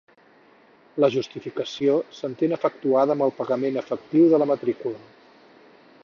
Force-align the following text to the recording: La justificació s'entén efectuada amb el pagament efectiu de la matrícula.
La 1.03 1.09
justificació 1.15 1.97
s'entén 2.19 2.57
efectuada 2.57 3.15
amb 3.17 3.25
el 3.27 3.33
pagament 3.41 3.77
efectiu 3.85 4.25
de 4.33 4.41
la 4.45 4.49
matrícula. 4.53 5.03